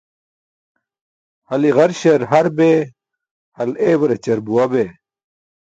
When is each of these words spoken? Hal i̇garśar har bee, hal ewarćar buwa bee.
Hal 1.47 1.63
i̇garśar 1.69 2.21
har 2.31 2.47
bee, 2.57 2.79
hal 3.57 3.71
ewarćar 3.91 4.39
buwa 4.45 4.65
bee. 4.71 4.87